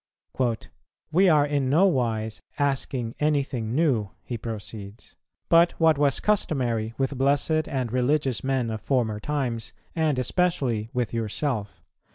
[1.11, 5.15] "We are in no wise asking anything new," he proceeds,
[5.47, 11.13] "but what was customary with blessed and religious men of former times, and especially with
[11.13, 11.83] yourself.